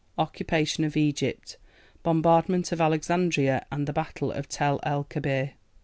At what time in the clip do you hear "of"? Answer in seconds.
0.83-0.97, 2.71-2.81, 4.31-4.49